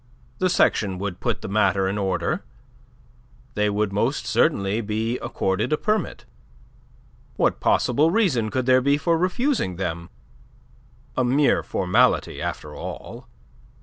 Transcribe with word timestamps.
The 0.39 0.49
section 0.49 0.97
would 0.97 1.19
put 1.19 1.41
the 1.41 1.47
matter 1.47 1.87
in 1.87 1.95
order. 1.99 2.43
They 3.53 3.69
would 3.69 3.93
most 3.93 4.25
certainly 4.25 4.81
be 4.81 5.19
accorded 5.19 5.71
a 5.71 5.77
permit. 5.77 6.25
What 7.35 7.59
possible 7.59 8.09
reason 8.09 8.49
could 8.49 8.65
there 8.65 8.81
be 8.81 8.97
for 8.97 9.15
refusing 9.15 9.75
them? 9.75 10.09
A 11.15 11.23
mere 11.23 11.61
formality, 11.61 12.41
after 12.41 12.75
all! 12.75 13.27